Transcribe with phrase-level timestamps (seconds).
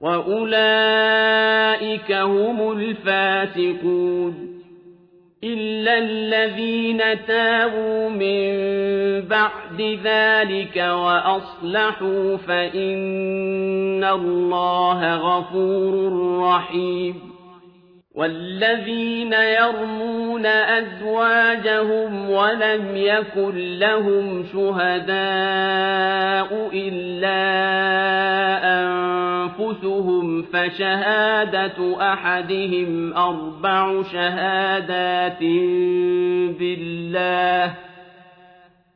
[0.00, 1.32] وأولئك
[2.12, 4.50] هم الفاسقون
[5.44, 8.50] إلا الذين تابوا من
[9.28, 16.12] بعد ذلك وأصلحوا فإن الله غفور
[16.42, 17.39] رحيم
[18.20, 25.10] والذين يرمون أزواجهم ولم يكن لهم شهداء
[26.72, 27.40] إلا
[28.80, 35.40] أنفسهم فشهادة أحدهم أربع شهادات
[36.58, 37.89] بالله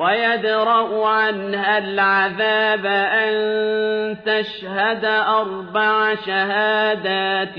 [0.00, 7.58] ويدرأ عنها العذاب أن تشهد أربع شهادات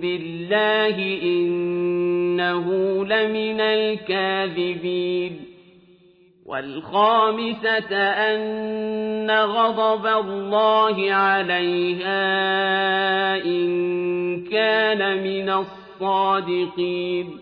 [0.00, 2.66] بالله إنه
[3.04, 5.40] لمن الكاذبين.
[6.46, 12.24] والخامسة أن غضب الله عليها
[13.44, 17.41] إن كان من الصادقين.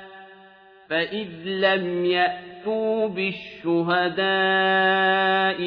[0.91, 4.25] فإذ لم يأتوا بالشهداء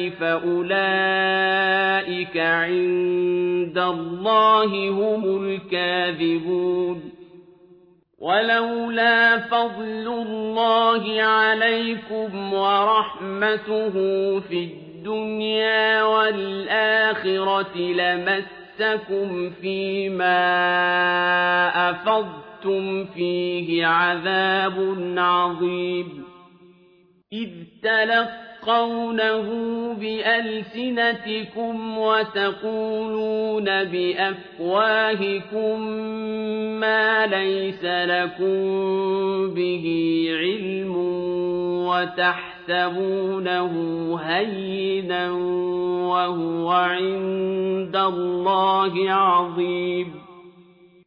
[0.09, 0.67] فأولئك
[2.37, 7.11] عند الله هم الكاذبون
[8.19, 13.91] ولولا فضل الله عليكم ورحمته
[14.39, 20.39] في الدنيا والآخرة لمسكم فيما
[21.89, 26.23] أفضتم وأنتم فيه عذاب عظيم
[27.33, 27.49] إذ
[27.83, 29.43] تلقونه
[29.93, 35.81] بألسنتكم وتقولون بأفواهكم
[36.79, 38.55] ما ليس لكم
[39.53, 39.85] به
[40.39, 40.95] علم
[41.87, 43.73] وتحسبونه
[44.23, 45.31] هينا
[46.11, 50.24] وهو عند الله عظيم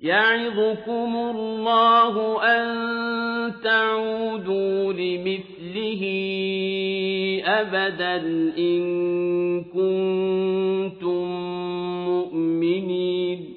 [0.00, 6.02] يعظكم الله أن تعودوا لمثله
[7.44, 8.16] أبدا
[8.58, 8.80] إن
[9.64, 11.24] كنتم
[12.04, 13.54] مؤمنين.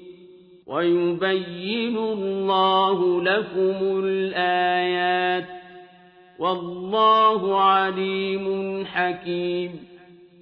[0.66, 5.48] ويبين الله لكم الآيات.
[6.38, 9.70] والله عليم حكيم.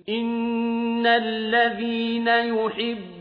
[0.09, 3.20] إن الذين يحبون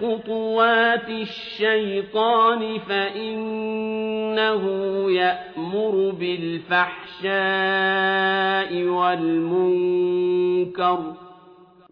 [0.00, 4.62] خطوات الشيطان فإنه
[5.10, 7.34] يأمر بالفحشاء
[8.84, 10.98] والمنكر.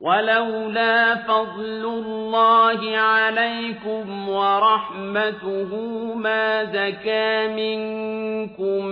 [0.03, 5.75] ولولا فضل الله عليكم ورحمته
[6.15, 8.87] ما زكى منكم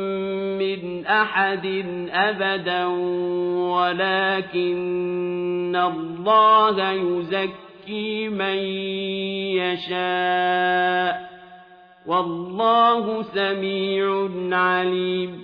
[0.58, 1.66] من أحد
[2.12, 2.84] أبدا
[3.74, 8.58] ولكن الله يزكي يزكي من
[9.58, 11.30] يشاء.
[12.06, 15.42] والله سميع عليم.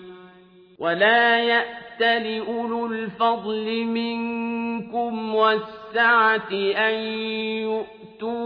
[0.79, 6.95] ولا يأت لأولو الفضل منكم والسعة أن
[7.63, 8.37] يؤتوا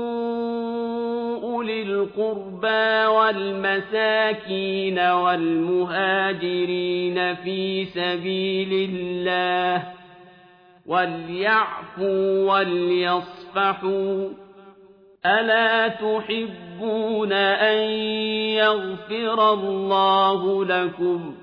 [1.42, 6.34] أولي القربى والمساكين والمهاجرين
[7.34, 9.99] في سبيل الله.
[10.90, 14.28] وليعفوا وليصفحوا
[15.26, 17.90] ألا تحبون أن
[18.58, 21.34] يغفر الله لكم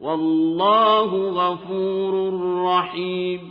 [0.00, 3.50] والله غفور رحيم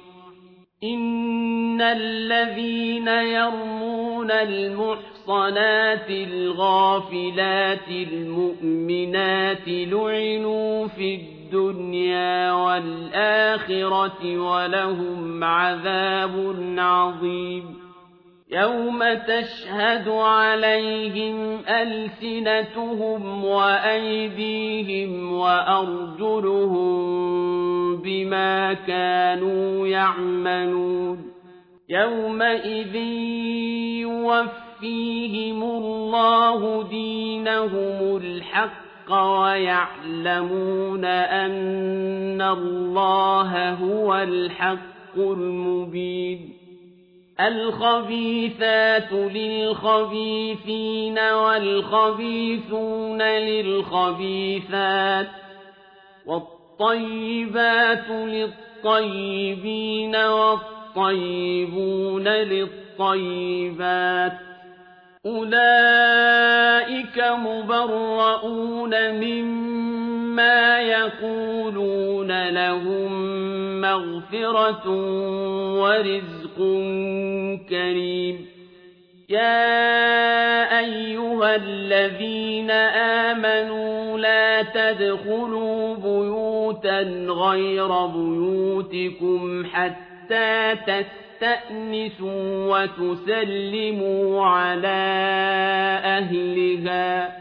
[0.84, 17.63] إن الذين يرمون المحصنات الغافلات المؤمنات لعنوا في الدنيا الدنيا والآخرة ولهم عذاب عظيم.
[18.51, 26.93] يوم تشهد عليهم ألسنتهم وأيديهم وأرجلهم
[28.01, 31.33] بما كانوا يعملون.
[31.89, 32.95] يومئذ
[34.01, 46.53] يوفيهم الله دينهم الحق الحق ويعلمون أن الله هو الحق المبين.
[47.39, 55.27] الخبيثات للخبيثين والخبيثون للخبيثات
[56.25, 64.33] والطيبات للطيبين والطيبون للطيبات.
[65.25, 73.12] أولئك مبرؤون مما يقولون لهم
[73.82, 74.89] مغفرة
[75.80, 76.58] ورزق
[77.70, 78.46] كريم
[79.30, 82.72] يا أيها الذين
[83.32, 87.00] آمنوا لا تدخلوا بيوتا
[87.30, 94.88] غير بيوتكم حتى تستطيعوا تستأنسوا وتسلموا على
[96.05, 97.38] أهلها.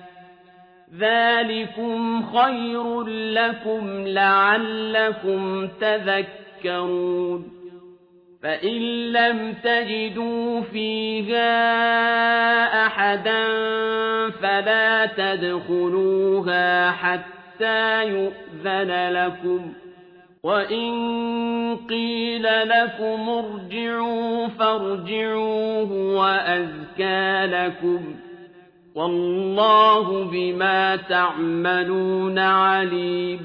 [0.99, 7.53] ذلكم خير لكم لعلكم تذكرون.
[8.43, 11.47] فإن لم تجدوا فيها
[12.87, 13.45] أحدا
[14.31, 19.73] فلا تدخلوها حتى يؤذن لكم.
[20.45, 28.15] وإن قيل لكم ارجعوا فارجعوه وأزكى لكم
[28.95, 33.41] والله بما تعملون عليم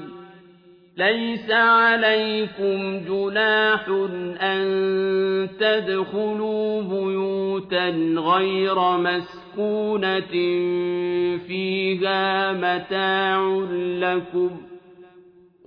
[0.96, 3.88] ليس عليكم جناح
[4.40, 10.32] أن تدخلوا بيوتا غير مسكونة
[11.46, 13.66] فيها متاع
[14.00, 14.67] لكم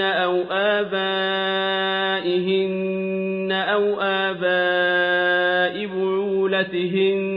[0.00, 1.94] أو آبائهن
[3.52, 7.34] أو آباء بعولتهن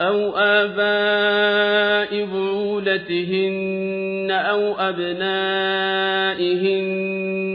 [0.00, 6.32] أو آباء بعولتهن أو أبنائهن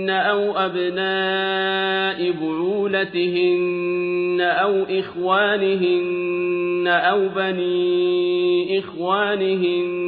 [0.10, 10.08] أو أبناء بعولتهن أو إخوانهن أو بني إخوانهن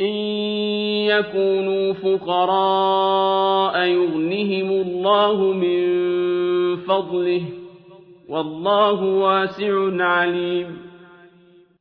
[0.00, 0.14] إن
[1.06, 5.86] يكونوا فقراء يغنهم الله من
[6.76, 7.42] فضله
[8.28, 10.90] والله واسع عليم.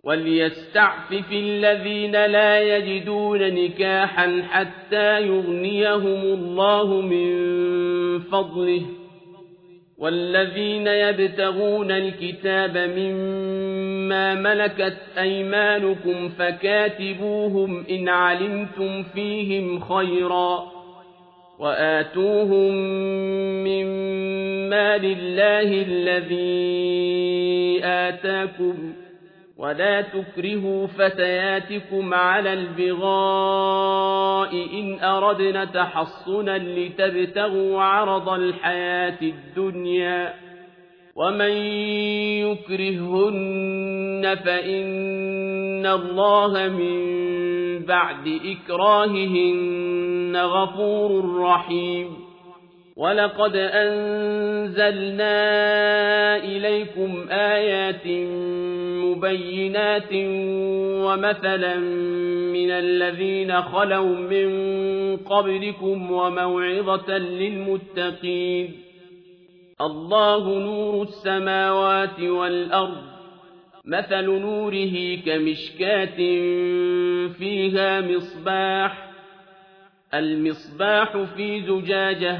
[0.04, 7.30] وليستعفف الذين لا يجدون نكاحا حتى يغنيهم الله من
[8.20, 8.82] فضله.
[9.98, 13.49] والذين يبتغون الكتاب مما
[14.36, 20.66] ملكت أيمانكم فكاتبوهم إن علمتم فيهم خيرا
[21.60, 22.74] وآتوهم
[23.64, 23.86] من
[24.70, 28.94] مال الله الذي آتاكم
[29.58, 40.34] ولا تكرهوا فتياتكم على البغاء إن أردنا تحصنا لتبتغوا عرض الحياة الدنيا
[41.16, 41.52] ومن
[42.48, 47.00] يكرهن فإن الله من
[47.86, 52.08] بعد إكراههن غفور رحيم
[52.98, 55.38] ولقد أنزلنا
[56.38, 58.08] إليكم آيات
[59.06, 60.14] مبينات
[61.06, 61.76] ومثلا
[62.54, 64.50] من الذين خلوا من
[65.18, 68.89] قبلكم وموعظة للمتقين
[69.82, 73.04] الله نور السماوات والأرض
[73.86, 76.18] مثل نوره كمشكاة
[77.28, 79.10] فيها مصباح
[80.14, 82.40] المصباح في زجاجة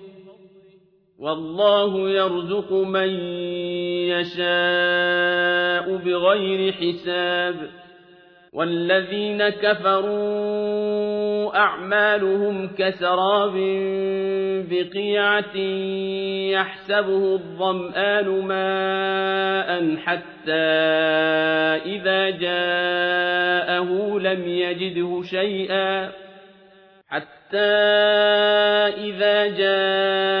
[1.21, 3.09] والله يرزق من
[4.09, 7.55] يشاء بغير حساب.
[8.53, 11.11] والذين كفروا
[11.57, 13.53] أعمالهم كسراب
[14.69, 15.57] بقيعة
[16.51, 20.51] يحسبه الظمآن ماء حتى
[21.85, 26.11] إذا جاءه لم يجده شيئا
[27.09, 27.57] حتى
[28.97, 30.40] إذا جاءه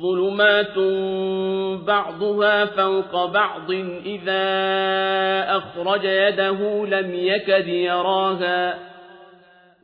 [0.00, 0.78] ظلمات
[1.86, 3.70] بعضها فوق بعض
[4.06, 4.42] إذا
[5.56, 8.78] أخرج يده لم يكد يراها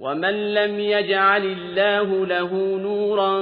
[0.01, 3.39] ومن لم يجعل الله له نورا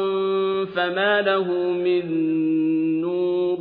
[0.64, 2.06] فما له من
[3.00, 3.58] نور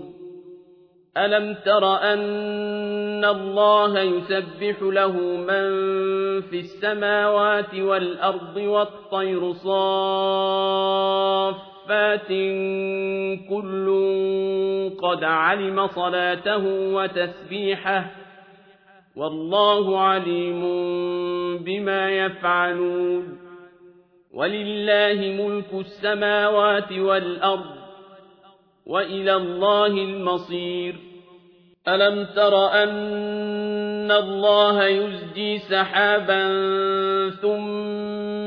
[1.18, 5.72] ألم تر أن الله يسبح له من
[6.42, 10.96] في السماوات والأرض والطير صاف
[11.86, 12.28] صفات
[13.50, 13.88] كل
[15.02, 18.12] قد علم صلاته وتسبيحه
[19.16, 20.62] والله عليم
[21.58, 23.38] بما يفعلون
[24.34, 27.76] ولله ملك السماوات والأرض
[28.86, 30.96] وإلى الله المصير
[31.88, 36.50] ألم تر أن الله يزجي سحابا
[37.30, 38.05] ثم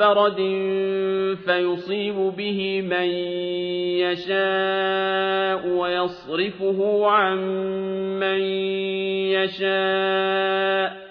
[0.00, 0.36] برد
[1.44, 3.06] فيصيب به من
[4.00, 7.38] يشاء ويصرفه عن
[8.20, 8.40] من
[9.30, 11.10] يشاء.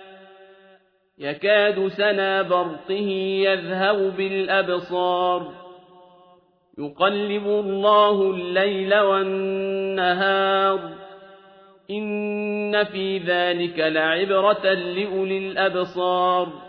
[1.19, 3.09] يكاد سنا برقه
[3.43, 5.51] يذهب بالأبصار.
[6.77, 10.79] يقلب الله الليل والنهار.
[11.91, 16.68] إن في ذلك لعبرة لأولي الأبصار.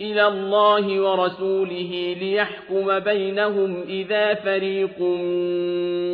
[0.00, 5.00] إلى الله ورسوله ليحكم بينهم إذا فريق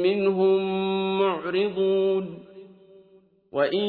[0.07, 0.61] منهم
[1.19, 2.39] معرضون.
[3.53, 3.85] وإن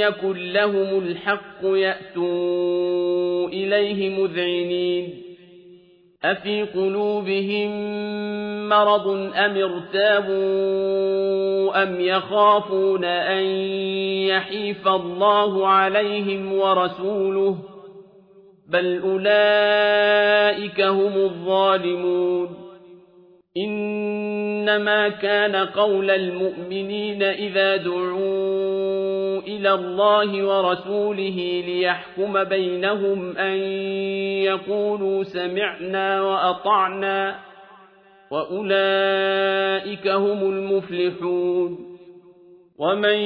[0.00, 5.22] يكن لهم الحق يأتوا إليه مذعنين.
[6.24, 7.70] أفي قلوبهم
[8.68, 11.02] مرض أم ارتابوا
[11.82, 13.42] أم يخافون أن
[14.26, 17.71] يحيف الله عليهم ورسوله
[18.72, 22.48] بل أولئك هم الظالمون
[23.56, 33.56] إنما كان قول المؤمنين إذا دعوا إلى الله ورسوله ليحكم بينهم أن
[34.42, 37.38] يقولوا سمعنا وأطعنا
[38.30, 41.91] وأولئك هم المفلحون
[42.82, 43.18] ومن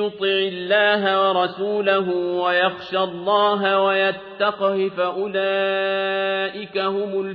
[0.00, 7.34] يطع الله ورسوله ويخشى الله ويتقه فأولئك هم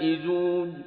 [0.00, 0.84] الفائزون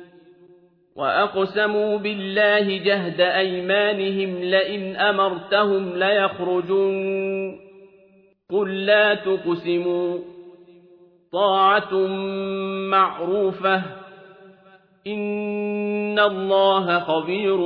[0.96, 7.58] وأقسموا بالله جهد أيمانهم لئن أمرتهم ليخرجون
[8.52, 10.18] قل لا تقسموا
[11.34, 11.94] طاعة
[12.92, 13.82] معروفة
[15.08, 17.58] إن الله خبير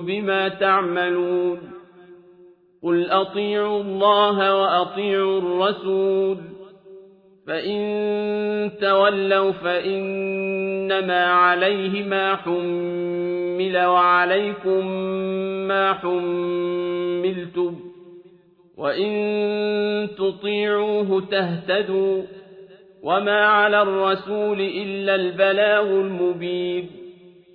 [0.00, 1.58] بما تعملون
[2.82, 6.38] قل أطيعوا الله وأطيعوا الرسول
[7.46, 14.86] فإن تولوا فإنما عليه ما حمل وعليكم
[15.68, 17.76] ما حملتم
[18.76, 19.14] وإن
[20.18, 22.22] تطيعوه تهتدوا
[23.02, 27.03] وما على الرسول إلا البلاغ المبين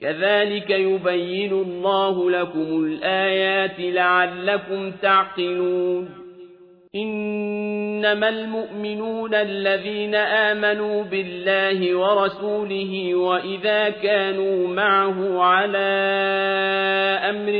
[0.00, 6.08] كذلك يبين الله لكم الآيات لعلكم تعقلون.
[6.94, 15.88] إنما المؤمنون الذين آمنوا بالله ورسوله وإذا كانوا معه على
[17.30, 17.52] أمر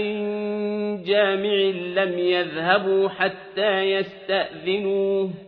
[1.05, 1.55] جامع
[2.03, 5.48] لم يذهبوا حتى يستأذنوه.